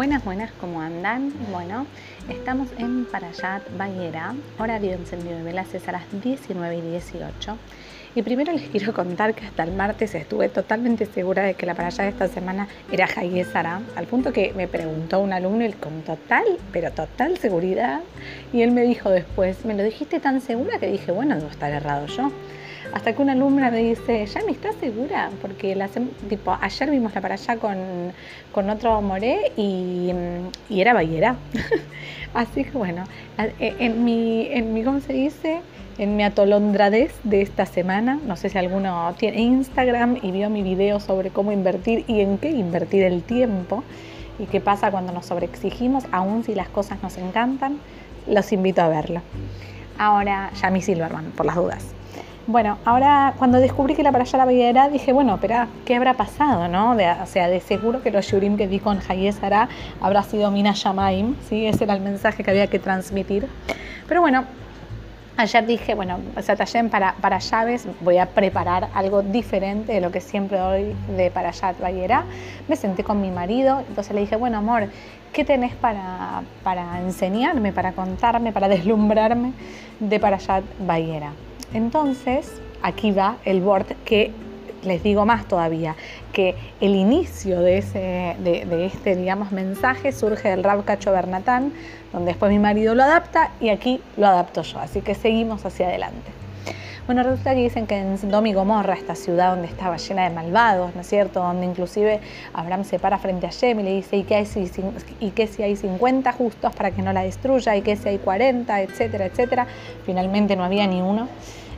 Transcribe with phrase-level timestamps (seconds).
[0.00, 1.30] Buenas, buenas, ¿cómo andan?
[1.52, 1.86] Bueno,
[2.30, 7.58] estamos en Parayat Bayera, horario encendido de velas es a las 19 y 18.
[8.14, 11.74] Y primero les quiero contar que hasta el martes estuve totalmente segura de que la
[11.74, 16.00] Parayat de esta semana era Hayesara, al punto que me preguntó un alumno y con
[16.00, 18.00] total, pero total seguridad,
[18.54, 21.70] y él me dijo después, ¿me lo dijiste tan segura que dije, bueno, debo estar
[21.70, 22.32] errado yo?
[22.92, 25.30] Hasta que una alumna me dice, ¿ya estás segura?
[25.40, 25.88] Porque la,
[26.28, 30.10] tipo, ayer vimos la para allá con, otro moré y,
[30.70, 31.36] era Bayera.
[32.34, 33.04] Así que bueno,
[33.38, 35.60] e, en mi, en mi, ¿cómo se dice?
[35.98, 40.62] En mi atolondradez de esta semana, no sé si alguno tiene Instagram y vio mi
[40.62, 43.84] video sobre cómo invertir y en qué invertir el tiempo
[44.38, 47.78] y qué pasa cuando nos sobreexigimos, aun si las cosas nos encantan,
[48.26, 49.20] los invito a verlo.
[49.98, 51.99] Ahora, ya mi Silverman, por las dudas.
[52.50, 56.14] Bueno, ahora cuando descubrí que la para allá la veía dije, bueno, pero ¿qué habrá
[56.14, 56.66] pasado?
[56.66, 56.94] No?
[56.94, 59.68] o sea, de seguro que los shurim que di con Hayesara
[60.00, 61.66] habrá sido Mina Shamaim, ¿sí?
[61.66, 63.46] ese era el mensaje que había que transmitir.
[64.08, 64.46] Pero bueno,
[65.36, 70.20] ayer dije, bueno, Satayem para, para llaves voy a preparar algo diferente de lo que
[70.20, 72.24] siempre doy de para allá.
[72.66, 74.88] Me senté con mi marido, entonces le dije, bueno, amor,
[75.32, 79.52] ¿qué tenés para, para enseñarme, para contarme, para deslumbrarme
[80.00, 80.62] de para allá?
[81.72, 84.32] Entonces, aquí va el board que
[84.82, 85.94] les digo más todavía,
[86.32, 91.72] que el inicio de, ese, de, este, digamos, mensaje surge del Rab Cacho Bernatán,
[92.12, 94.78] donde después mi marido lo adapta y aquí lo adapto yo.
[94.78, 96.39] Así que seguimos hacia adelante.
[97.06, 100.34] Bueno, resulta que dicen que en Sodoma y Gomorra, esta ciudad donde estaba llena de
[100.34, 101.40] malvados, ¿no es cierto?
[101.40, 102.20] Donde inclusive
[102.52, 104.70] Abraham se para frente a Shem y le dice, ¿y qué, si,
[105.18, 107.74] ¿y qué si hay 50 justos para que no la destruya?
[107.76, 108.82] ¿Y qué si hay 40?
[108.82, 109.66] Etcétera, etcétera.
[110.04, 111.28] Finalmente no había ni uno.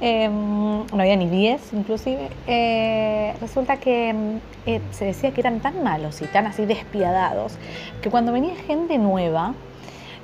[0.00, 5.60] Em, no había ni 10 inclusive, eh, resulta que em, eh, se decía que eran
[5.60, 7.56] tan malos y tan así despiadados
[8.02, 9.54] que cuando venía gente nueva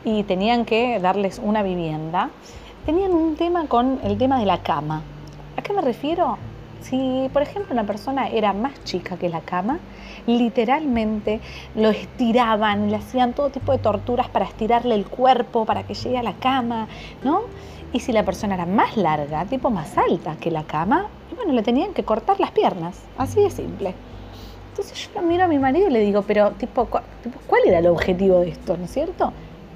[0.05, 2.31] y tenían que darles una vivienda,
[2.87, 5.03] tenían un tema con el tema de la cama.
[5.57, 6.39] ¿A qué me refiero?
[6.81, 9.79] Si, por ejemplo, una persona era más chica que la cama,
[10.27, 11.41] literalmente
[11.75, 16.17] lo estiraban, le hacían todo tipo de torturas para estirarle el cuerpo, para que llegue
[16.17, 16.89] a la cama,
[17.23, 17.43] ¿no?
[17.93, 21.63] Y si la persona era más larga, tipo más alta que la cama, bueno, le
[21.63, 23.95] tenían que cortar las piernas, así de simple.
[24.71, 27.89] Entonces yo lo miro a mi marido y le digo, pero tipo, ¿cuál era el
[27.89, 29.33] objetivo de esto, no es cierto?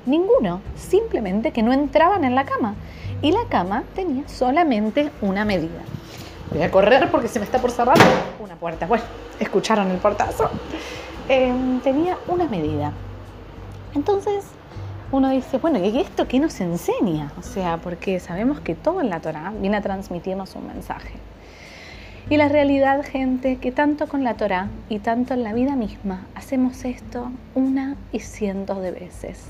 [0.07, 2.75] Ninguno, simplemente que no entraban en la cama.
[3.23, 5.83] Y la cama tenía solamente una medida.
[6.53, 7.97] Voy a correr porque se me está por cerrar
[8.39, 8.87] una puerta.
[8.87, 9.05] Bueno,
[9.41, 10.51] escucharon el portazo.
[11.29, 12.93] Em, tenía una medida.
[13.95, 14.45] Entonces
[15.11, 17.33] uno dice, bueno, ¿y esto qué nos enseña?
[17.39, 21.15] O sea, porque sabemos que todo en la Torah viene a transmitirnos un mensaje.
[22.29, 26.27] Y la realidad, gente, que tanto con la Torah y tanto en la vida misma
[26.35, 29.45] hacemos esto una y cientos de veces.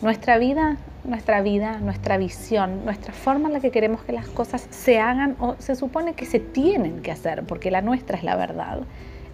[0.00, 4.68] Nuestra vida, nuestra vida, nuestra visión, nuestra forma en la que queremos que las cosas
[4.70, 8.36] se hagan o se supone que se tienen que hacer, porque la nuestra es la
[8.36, 8.82] verdad,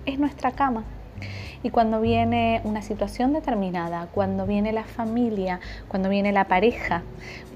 [0.06, 0.84] es nuestra cama.
[1.64, 7.02] Y cuando viene una situación determinada, cuando viene la familia, cuando viene la pareja,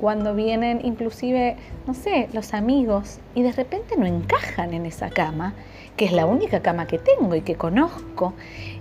[0.00, 5.52] cuando vienen inclusive, no sé, los amigos, y de repente no encajan en esa cama,
[5.98, 8.32] que es la única cama que tengo y que conozco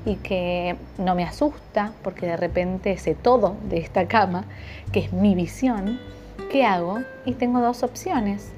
[0.06, 4.46] y que no me asusta porque de repente sé todo de esta cama,
[4.94, 6.00] que es mi visión,
[6.50, 7.00] ¿qué hago?
[7.26, 8.54] Y tengo dos opciones.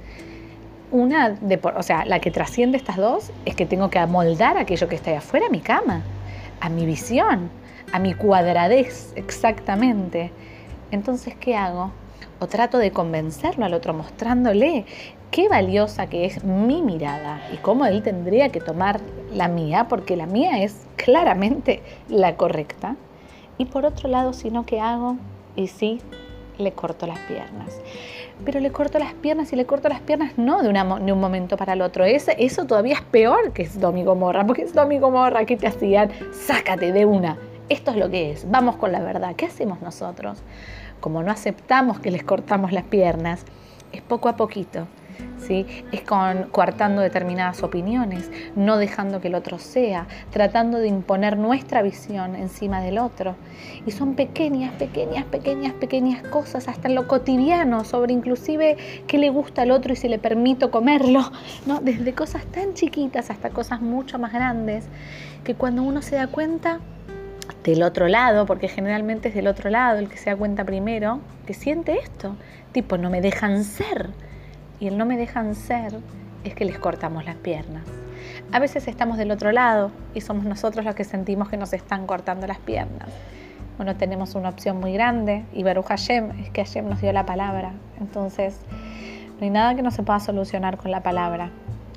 [0.92, 4.88] Una, de, o sea, la que trasciende estas dos es que tengo que amoldar aquello
[4.88, 6.04] que está ahí afuera, mi cama
[6.60, 7.50] a mi visión,
[7.92, 10.32] a mi cuadradez exactamente.
[10.92, 11.92] Entonces, ¿qué hago?
[12.40, 14.86] O trato de convencerlo al otro mostrándole
[15.32, 19.00] qué valiosa que es mi mirada y cómo él tendría que tomar
[19.34, 22.96] la mía, porque la mía es claramente la correcta.
[23.58, 25.18] Y por otro lado, si no, ¿qué hago?
[25.56, 26.00] Y sí,
[26.60, 27.80] le corto las piernas.
[28.46, 30.70] Pero le corto las piernas y le corto las piernas no de,
[31.12, 32.06] un momento para el otro.
[32.06, 35.68] Eso, eso todavía es peor que es Domingo Morra, porque es Domingo Morra que te
[35.68, 37.38] hacían, sácate de una.
[37.68, 39.36] Esto es lo que es, vamos con la verdad.
[39.36, 40.42] ¿Qué hacemos nosotros?
[41.00, 43.44] Como no aceptamos que les cortamos las piernas,
[43.92, 44.88] es poco a poquito.
[45.50, 51.82] Es con, coartando determinadas opiniones, no dejando que el otro sea, tratando de imponer nuestra
[51.82, 53.36] visión encima del otro.
[53.88, 58.78] Y son pequeñas, pequeñas, pequeñas, pequeñas cosas, hasta en lo cotidiano, sobre inclusive
[59.08, 61.32] qué le gusta al otro y si le permito comerlo,
[61.66, 61.80] ¿no?
[61.82, 64.86] Desde cosas tan chiquitas hasta cosas mucho más grandes,
[65.44, 66.80] que cuando uno se da cuenta,
[67.64, 71.20] del otro lado, porque generalmente es del otro lado el que se da cuenta primero,
[71.48, 72.36] que siente esto,
[72.72, 74.12] tipo, no me dejan ser
[74.80, 75.94] y el no me dejan ser
[76.44, 77.84] es que les cortamos las piernas.
[78.52, 82.08] A veces estamos del otro lado y somos nosotros los que sentimos que nos están
[82.08, 83.10] cortando las piernas.
[83.78, 85.46] o no tenemos una opción muy grande.
[85.54, 87.72] Y Baruch Hashem es que Hashem nos dio la palabra.
[88.00, 88.60] Entonces,
[89.40, 91.52] no hay nada que no se pueda solucionar con la palabra.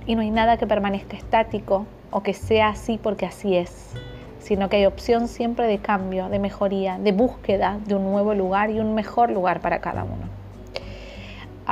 [0.07, 3.95] Y no hay nada que permanezca estático o que sea así porque así es,
[4.39, 8.71] sino que hay opción siempre de cambio, de mejoría, de búsqueda de un nuevo lugar
[8.71, 10.42] y un mejor lugar para cada uno.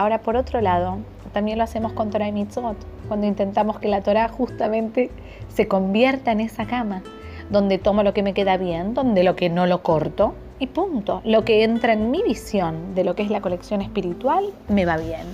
[0.00, 0.96] Ahora, por otro lado,
[1.34, 5.10] también lo hacemos con Torah y Mitzvot, cuando intentamos que la Torah justamente
[5.48, 7.02] se convierta en esa cama,
[7.50, 11.20] donde tomo lo que me queda bien, donde lo que no lo corto, y punto.
[11.26, 14.96] Lo que entra en mi visión de lo que es la colección espiritual me va
[14.96, 15.26] bien.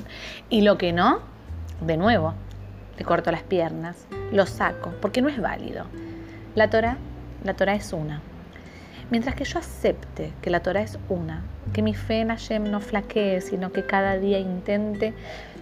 [0.51, 1.21] Y lo que no,
[1.81, 2.35] de nuevo,
[2.99, 5.85] le corto las piernas, lo saco, porque no es válido.
[6.57, 6.97] La Torah,
[7.45, 8.21] la Torah es una.
[9.09, 12.81] Mientras que yo acepte que la Torah es una, que mi fe en Hashem no
[12.81, 15.15] flaquee, sino que cada día intente,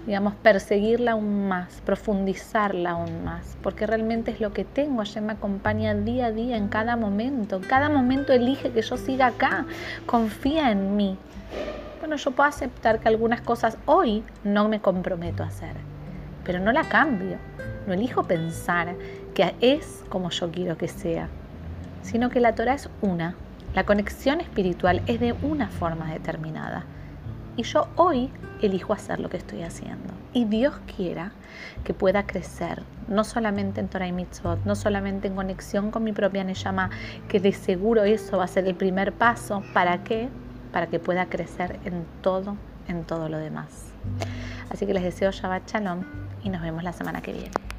[0.07, 4.99] digamos, perseguirla aún más, profundizarla aún más, porque realmente es lo que tengo.
[4.99, 7.61] Hashem me acompaña día a día en cada momento.
[7.69, 9.67] cada momento elige que yo siga acá,
[10.07, 11.19] confía en mí.
[12.01, 15.75] Bueno, yo puedo aceptar que algunas cosas hoy no me comprometo a hacer,
[16.45, 17.37] pero no la cambio.
[17.87, 18.95] No elijo pensar
[19.35, 21.29] que es como yo quiero que sea,
[22.05, 23.35] sino que la Torah es una
[23.75, 26.85] la conexión espiritual es de una forma determinada.
[27.57, 28.31] Y yo hoy
[28.63, 30.15] elijo hacer lo que estoy haciendo.
[30.33, 31.33] Y Dios quiera
[31.83, 36.13] que pueda crecer, no solamente en Torah y Mitzvot, no solamente en conexión con mi
[36.13, 36.91] propia Neyama,
[37.27, 39.65] que de seguro eso va a ser el primer paso.
[39.73, 40.29] ¿Para qué?
[40.73, 43.87] Para que pueda crecer en todo, en todo lo demás.
[44.71, 46.05] Así que les deseo Shabbat Shalom
[46.45, 47.74] y nos vemos la semana que viene.